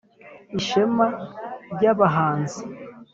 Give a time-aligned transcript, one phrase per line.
[0.59, 1.05] ishema
[1.73, 2.61] ry’abahanzi